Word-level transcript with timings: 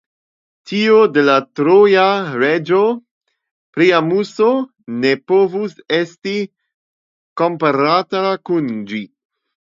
Tiu 0.69 1.01
de 1.17 1.23
la 1.25 1.33
troja 1.59 2.05
reĝo 2.43 2.79
Priamuso 3.77 4.49
ne 5.05 5.13
povus 5.33 5.77
esti 5.99 6.35
komparata 7.45 8.27
kun 8.51 8.75
ĝi. 8.91 9.05